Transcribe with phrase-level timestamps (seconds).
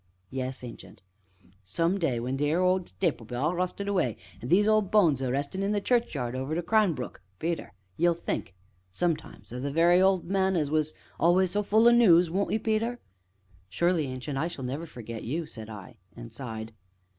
[0.31, 1.03] "Yes, Ancient?"
[1.63, 5.21] "Some day when that theer old stapil be all rusted away, an' these old bones
[5.21, 8.55] is a restin' in the churchyard over to Cranbrook, Peter you'll think,
[8.91, 12.57] sometimes, o' the very old man as was always so full o' noos, won't 'ee,
[12.57, 12.99] Peter?"
[13.69, 16.73] "Surely, Ancient, I shall never forget you," said I, and sighed.